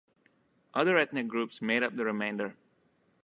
Other 0.73 0.97
ethnic 0.97 1.27
groups 1.27 1.61
made 1.61 1.83
up 1.83 1.95
the 1.95 2.03
remainder. 2.05 2.55